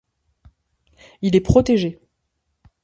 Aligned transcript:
Il 1.21 1.35
est 1.35 1.41
protégé. 1.41 2.01